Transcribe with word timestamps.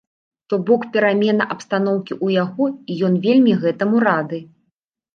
То 0.53 0.57
бок 0.69 0.81
перамена 0.95 1.43
абстаноўкі 1.57 2.13
ў 2.25 2.39
яго 2.43 2.65
і 2.91 2.99
ён 3.11 3.23
вельмі 3.29 3.53
гэтаму 3.67 4.07
рады. 4.11 4.45